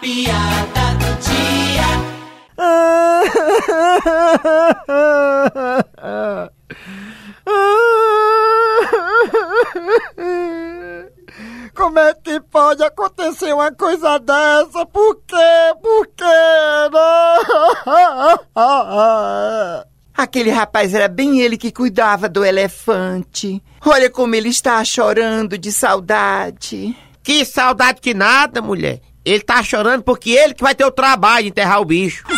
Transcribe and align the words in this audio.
piada 0.00 0.94
do 0.98 1.10
dia. 1.26 1.86
Como 11.74 11.98
é 11.98 12.14
que 12.14 12.40
pode 12.40 12.82
acontecer 12.82 13.52
uma 13.52 13.70
coisa 13.70 14.18
dessa? 14.18 14.86
Por 14.86 15.16
quê? 15.26 15.36
Por 15.82 16.06
quê? 16.16 16.24
Não? 18.54 19.84
Aquele 20.16 20.50
rapaz 20.50 20.94
era 20.94 21.08
bem 21.08 21.40
ele 21.40 21.58
que 21.58 21.70
cuidava 21.70 22.26
do 22.28 22.42
elefante. 22.42 23.62
Olha 23.84 24.08
como 24.10 24.34
ele 24.34 24.48
está 24.48 24.82
chorando 24.82 25.58
de 25.58 25.70
saudade. 25.70 26.96
Que 27.22 27.44
saudade 27.44 28.00
que 28.00 28.14
nada, 28.14 28.62
mulher. 28.62 29.02
Ele 29.26 29.40
tá 29.40 29.60
chorando 29.60 30.04
porque 30.04 30.30
ele 30.30 30.54
que 30.54 30.62
vai 30.62 30.72
ter 30.72 30.84
o 30.84 30.90
trabalho 30.90 31.42
de 31.42 31.48
enterrar 31.50 31.80
o 31.80 31.84
bicho. 31.84 32.24